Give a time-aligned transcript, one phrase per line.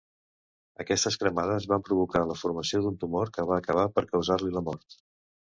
[0.83, 4.99] Aquestes cremades van provocar la formació d'un tumor que va acabar per causar-li la mort.